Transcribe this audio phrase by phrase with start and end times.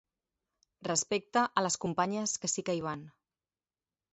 [0.87, 3.05] Respecte a les companyes que sí que hi van.